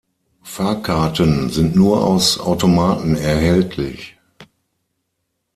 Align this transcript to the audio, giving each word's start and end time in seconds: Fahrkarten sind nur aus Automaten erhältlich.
Fahrkarten 0.41 1.51
sind 1.51 1.75
nur 1.75 2.03
aus 2.03 2.39
Automaten 2.39 3.15
erhältlich. 3.17 4.17